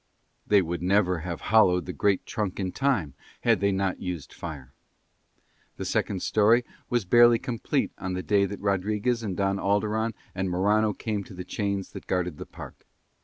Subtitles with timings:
[0.47, 4.73] They would never have hollowed the great trunk in time had they not used fire.
[5.77, 10.49] The second storey was barely complete on the day that Rodriguez and Don Alderon and
[10.49, 12.87] Morano came to the chains that guarded the park.